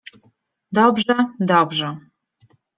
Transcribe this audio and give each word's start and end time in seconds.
—Dobrze! 0.71 1.15
dobrze! 1.39 1.97